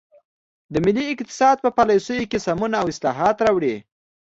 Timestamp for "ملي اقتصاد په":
0.85-1.69